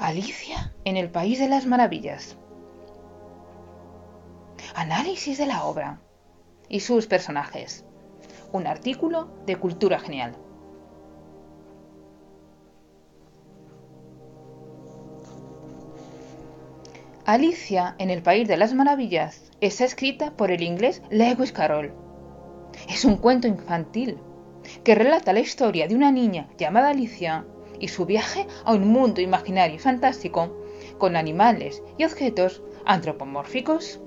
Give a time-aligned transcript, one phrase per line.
[0.00, 2.36] Alicia en el País de las Maravillas.
[4.76, 6.00] Análisis de la obra
[6.68, 7.84] y sus personajes.
[8.52, 10.36] Un artículo de Cultura Genial.
[17.24, 21.92] Alicia en el País de las Maravillas está escrita por el inglés Lewis Carroll.
[22.88, 24.16] Es un cuento infantil
[24.84, 27.44] que relata la historia de una niña llamada Alicia
[27.80, 30.56] y su viaje a un mundo imaginario y fantástico
[30.98, 34.00] con animales y objetos antropomórficos.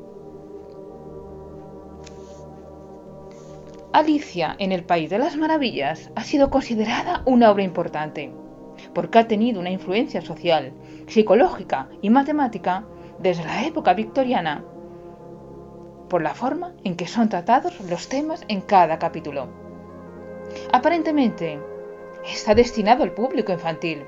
[3.94, 8.32] Alicia en el País de las Maravillas ha sido considerada una obra importante,
[8.94, 10.74] porque ha tenido una influencia social,
[11.08, 12.86] psicológica y matemática
[13.20, 14.64] desde la época victoriana,
[16.10, 19.48] por la forma en que son tratados los temas en cada capítulo.
[20.74, 21.60] Aparentemente,
[22.26, 24.06] está destinado al público infantil,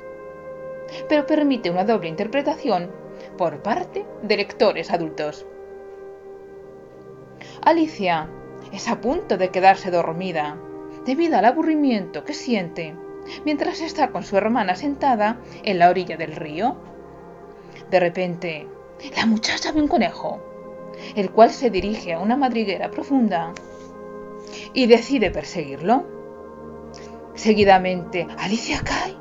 [1.10, 2.92] pero permite una doble interpretación
[3.38, 5.46] por parte de lectores adultos.
[7.62, 8.30] Alicia
[8.72, 10.58] es a punto de quedarse dormida
[11.06, 12.96] debido al aburrimiento que siente
[13.46, 16.76] mientras está con su hermana sentada en la orilla del río.
[17.90, 18.68] De repente,
[19.16, 20.42] la muchacha ve un conejo,
[21.16, 23.54] el cual se dirige a una madriguera profunda
[24.74, 26.13] y decide perseguirlo.
[27.36, 29.16] Seguidamente, Alicia cae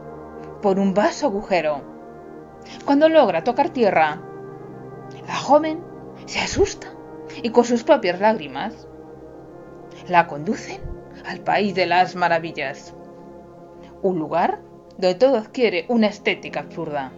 [0.61, 1.81] por un vaso agujero.
[2.85, 4.23] Cuando logra tocar tierra,
[5.27, 5.83] la joven
[6.27, 6.89] se asusta
[7.43, 8.87] y con sus propias lágrimas
[10.09, 10.81] la conducen
[11.27, 12.95] al país de las maravillas,
[14.03, 14.61] un lugar
[14.99, 17.13] donde todo adquiere una estética absurda.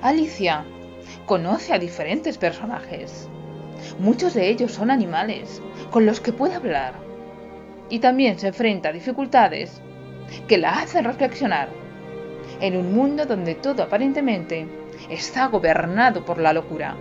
[0.00, 0.64] Alicia
[1.26, 3.28] conoce a diferentes personajes.
[3.98, 7.07] Muchos de ellos son animales con los que puede hablar
[7.90, 9.80] y también se enfrenta a dificultades
[10.46, 11.68] que la hacen reflexionar
[12.60, 14.66] en un mundo donde todo aparentemente
[15.10, 16.96] está gobernado por la locura.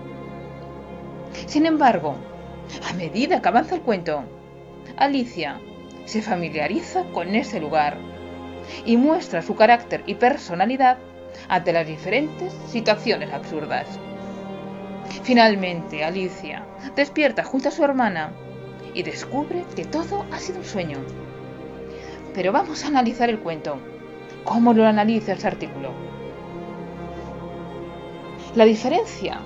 [1.45, 2.15] Sin embargo,
[2.89, 4.23] a medida que avanza el cuento,
[4.97, 5.59] Alicia
[6.05, 7.97] se familiariza con ese lugar
[8.85, 10.97] y muestra su carácter y personalidad
[11.49, 13.87] ante las diferentes situaciones absurdas.
[15.23, 16.63] Finalmente, Alicia
[16.95, 18.31] despierta junto a su hermana
[18.97, 20.97] y descubre que todo ha sido un sueño.
[22.33, 23.77] Pero vamos a analizar el cuento.
[24.43, 25.91] ¿Cómo lo analiza este artículo?
[28.55, 29.39] La diferencia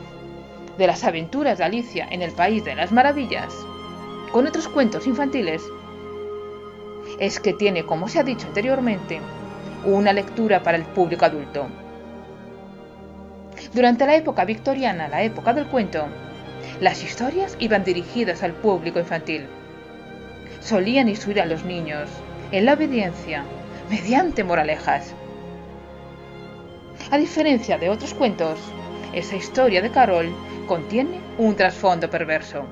[0.77, 3.53] de las aventuras de Alicia en el País de las Maravillas
[4.31, 5.61] con otros cuentos infantiles
[7.19, 9.19] es que tiene, como se ha dicho anteriormente,
[9.83, 11.67] una lectura para el público adulto.
[13.73, 16.05] Durante la época victoriana, la época del cuento,
[16.81, 19.45] las historias iban dirigidas al público infantil.
[20.61, 22.09] Solían instruir a los niños
[22.51, 23.43] en la obediencia
[23.87, 25.13] mediante moralejas.
[27.11, 28.59] A diferencia de otros cuentos,
[29.13, 30.33] esa historia de Carol
[30.67, 32.65] contiene un trasfondo perverso.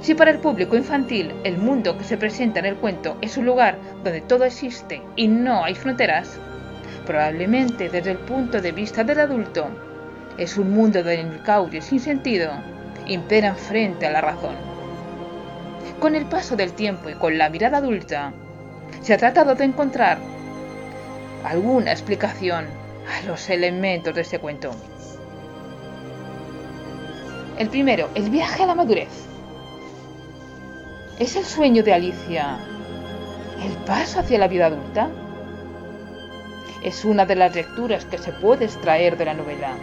[0.00, 3.44] Si para el público infantil el mundo que se presenta en el cuento es un
[3.44, 6.38] lugar donde todo existe y no hay fronteras,
[7.04, 9.89] probablemente desde el punto de vista del adulto
[10.40, 12.50] es un mundo donde el caos sin sentido
[13.06, 14.56] imperan frente a la razón.
[16.00, 18.32] Con el paso del tiempo y con la mirada adulta,
[19.02, 20.18] se ha tratado de encontrar
[21.44, 22.66] alguna explicación
[23.06, 24.70] a los elementos de este cuento.
[27.58, 29.10] El primero, el viaje a la madurez.
[31.18, 32.56] ¿Es el sueño de Alicia
[33.62, 35.10] el paso hacia la vida adulta?
[36.82, 39.74] Es una de las lecturas que se puede extraer de la novela.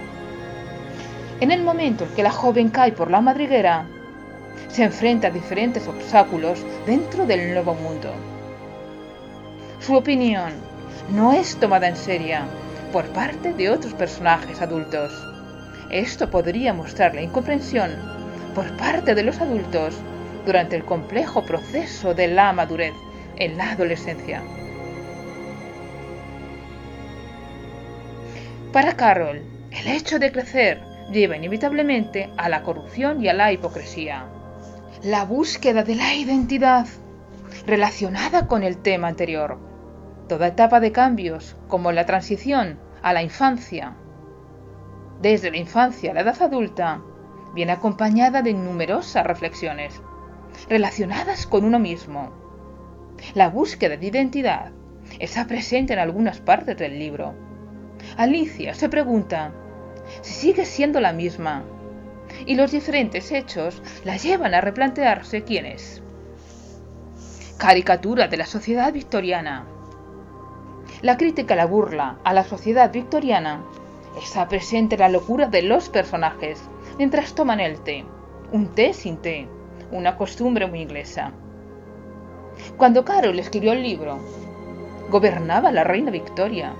[1.40, 3.86] En el momento en que la joven cae por la madriguera,
[4.70, 8.12] se enfrenta a diferentes obstáculos dentro del nuevo mundo.
[9.80, 10.52] Su opinión
[11.12, 12.40] no es tomada en serio
[12.92, 15.14] por parte de otros personajes adultos.
[15.92, 17.92] Esto podría mostrar la incomprensión
[18.56, 19.96] por parte de los adultos
[20.44, 22.94] durante el complejo proceso de la madurez
[23.36, 24.42] en la adolescencia.
[28.74, 34.26] Para Carol, el hecho de crecer lleva inevitablemente a la corrupción y a la hipocresía.
[35.04, 36.88] La búsqueda de la identidad
[37.66, 39.60] relacionada con el tema anterior.
[40.28, 43.96] Toda etapa de cambios, como la transición a la infancia,
[45.22, 47.02] desde la infancia a la edad adulta,
[47.54, 50.02] viene acompañada de numerosas reflexiones
[50.70, 52.32] relacionadas con uno mismo.
[53.34, 54.72] La búsqueda de identidad
[55.20, 57.34] está presente en algunas partes del libro.
[58.18, 59.54] Alicia se pregunta
[60.22, 61.64] sigue siendo la misma,
[62.46, 66.02] y los diferentes hechos la llevan a replantearse quién es.
[67.58, 69.66] Caricatura de la sociedad victoriana.
[71.02, 73.64] La crítica la burla a la sociedad victoriana
[74.22, 76.62] está presente en la locura de los personajes
[76.98, 78.06] mientras toman el té,
[78.52, 79.48] un té sin té,
[79.92, 81.32] una costumbre muy inglesa.
[82.78, 84.20] Cuando Carol escribió el libro,
[85.10, 86.74] gobernaba la reina Victoria.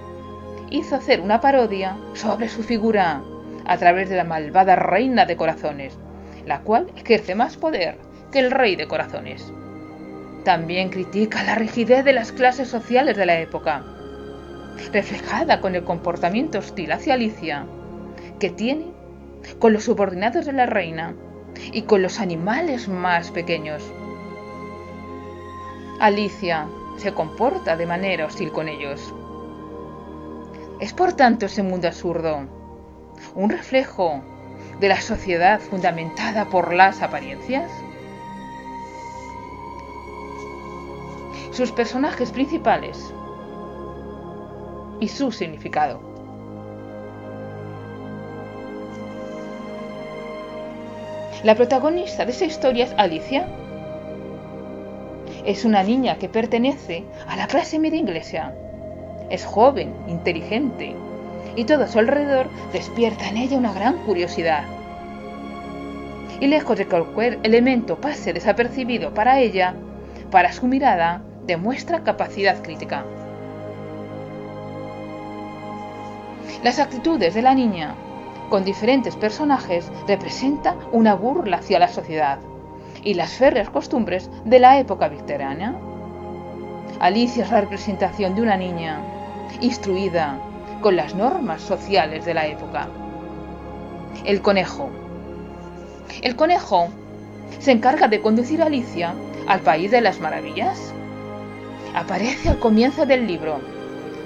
[0.70, 3.24] Hizo hacer una parodia sobre su figura
[3.66, 5.98] a través de la malvada reina de corazones,
[6.46, 7.98] la cual ejerce más poder
[8.32, 9.52] que el rey de corazones.
[10.44, 13.84] También critica la rigidez de las clases sociales de la época,
[14.92, 17.66] reflejada con el comportamiento hostil hacia Alicia,
[18.40, 18.88] que tiene
[19.60, 21.16] con los subordinados de la reina
[21.72, 23.84] y con los animales más pequeños.
[26.00, 26.68] Alicia
[26.98, 29.14] se comporta de manera hostil con ellos.
[30.80, 32.46] Es por tanto ese mundo absurdo,
[33.34, 34.22] un reflejo
[34.80, 37.72] de la sociedad fundamentada por las apariencias.
[41.52, 43.12] Sus personajes principales
[45.00, 46.00] y su significado.
[51.44, 53.48] La protagonista de esa historia es Alicia.
[55.44, 58.54] Es una niña que pertenece a la clase media inglesa.
[59.30, 60.96] Es joven, inteligente,
[61.56, 64.64] y todo a su alrededor despierta en ella una gran curiosidad.
[66.40, 69.74] Y lejos de que cualquier elemento pase desapercibido para ella,
[70.30, 73.06] para su mirada demuestra capacidad crítica.
[76.64, 77.96] Las actitudes de la niña
[78.50, 82.40] con diferentes personajes representa una burla hacia la sociedad
[83.04, 85.76] y las férreas costumbres de la época victoriana.
[87.00, 89.02] Alicia es la representación de una niña
[89.62, 90.40] instruida
[90.82, 92.88] con las normas sociales de la época.
[94.26, 94.90] El conejo.
[96.22, 96.90] El conejo
[97.60, 99.14] se encarga de conducir a Alicia
[99.48, 100.94] al país de las maravillas.
[101.96, 103.60] Aparece al comienzo del libro.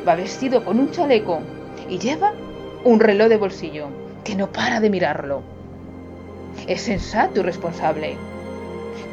[0.08, 1.40] Va vestido con un chaleco
[1.90, 2.34] y lleva
[2.84, 3.88] un reloj de bolsillo
[4.24, 5.42] que no para de mirarlo.
[6.68, 8.18] Es sensato y responsable.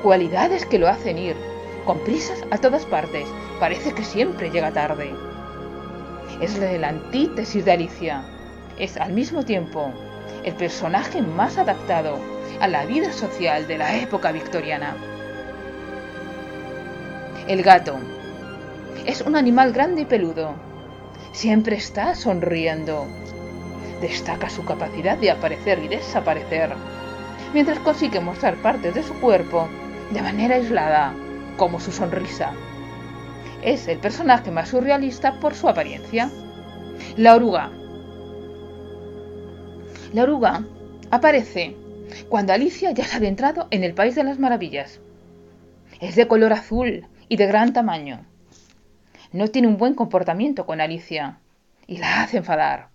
[0.03, 1.37] Cualidades que lo hacen ir
[1.85, 3.27] con prisas a todas partes.
[3.61, 5.28] Parece que siempre llega tarde.
[6.41, 8.23] Es la antítesis de Alicia.
[8.79, 9.93] Es al mismo tiempo
[10.45, 12.19] el personaje más adaptado
[12.61, 14.97] a la vida social de la época victoriana.
[17.47, 17.99] El gato.
[19.07, 20.55] Es un animal grande y peludo.
[21.33, 23.07] Siempre está sonriendo
[24.01, 26.71] destaca su capacidad de aparecer y desaparecer,
[27.53, 29.69] mientras consigue mostrar partes de su cuerpo
[30.11, 31.13] de manera aislada,
[31.57, 32.53] como su sonrisa.
[33.63, 36.31] Es el personaje más surrealista por su apariencia.
[37.17, 37.71] La oruga.
[40.13, 40.65] La oruga
[41.11, 41.75] aparece
[42.29, 45.01] cuando Alicia ya se ha adentrado en el País de las Maravillas.
[46.01, 48.25] Es de color azul y de gran tamaño.
[49.33, 51.39] No tiene un buen comportamiento con Alicia
[51.87, 52.89] y la hace enfadar.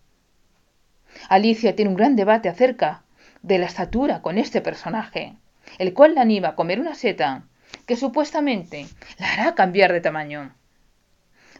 [1.29, 3.03] Alicia tiene un gran debate acerca
[3.41, 5.35] de la estatura con este personaje,
[5.77, 7.43] el cual la anima a comer una seta
[7.85, 8.87] que supuestamente
[9.17, 10.55] la hará cambiar de tamaño.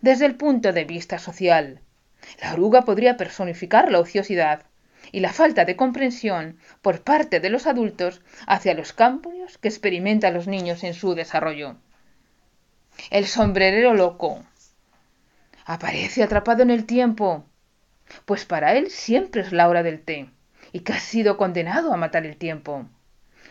[0.01, 1.81] Desde el punto de vista social,
[2.41, 4.63] la oruga podría personificar la ociosidad
[5.11, 10.33] y la falta de comprensión por parte de los adultos hacia los cambios que experimentan
[10.33, 11.75] los niños en su desarrollo.
[13.09, 14.43] El sombrerero loco
[15.65, 17.45] aparece atrapado en el tiempo
[18.25, 20.29] pues para él siempre es la hora del té,
[20.71, 22.85] y que ha sido condenado a matar el tiempo.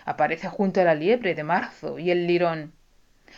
[0.04, 2.72] Aparece junto a la liebre de marzo y el lirón.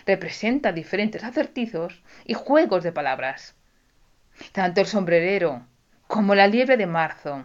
[0.07, 3.55] Representa diferentes acertizos y juegos de palabras.
[4.53, 5.67] Tanto el sombrerero
[6.07, 7.45] como la liebre de marzo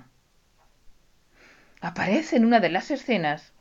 [1.82, 3.54] aparece en una de las escenas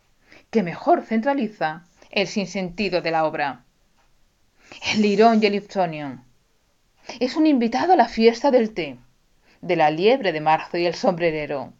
[0.50, 3.64] que mejor centraliza el sinsentido de la obra.
[4.92, 6.24] El lirón y el ipsonion.
[7.20, 8.98] Es un invitado a la fiesta del té
[9.60, 11.72] de la liebre de marzo y el sombrerero.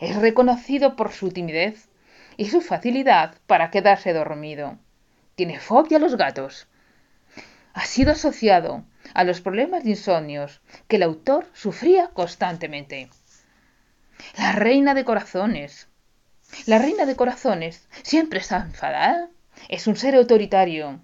[0.00, 1.88] Es reconocido por su timidez
[2.36, 4.78] y su facilidad para quedarse dormido.
[5.34, 6.68] Tiene fobia a los gatos.
[7.74, 8.84] Ha sido asociado
[9.14, 13.08] a los problemas de insomnios que el autor sufría constantemente.
[14.36, 15.88] La reina de corazones.
[16.66, 19.30] La reina de corazones siempre está enfadada.
[19.68, 21.00] Es un ser autoritario.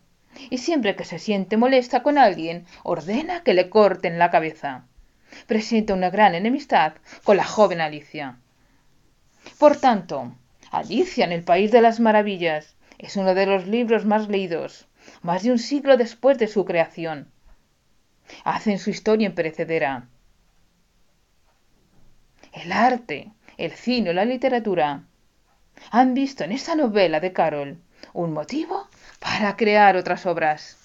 [0.50, 4.85] Y siempre que se siente molesta con alguien, ordena que le corten la cabeza
[5.47, 6.94] presenta una gran enemistad
[7.25, 8.38] con la joven Alicia.
[9.58, 10.35] Por tanto,
[10.70, 14.87] Alicia en el País de las Maravillas es uno de los libros más leídos,
[15.22, 17.30] más de un siglo después de su creación.
[18.44, 20.08] Hacen su historia imperecedera.
[22.52, 25.04] El arte, el cine la literatura
[25.90, 27.78] han visto en esta novela de Carol
[28.12, 28.88] un motivo
[29.20, 30.77] para crear otras obras.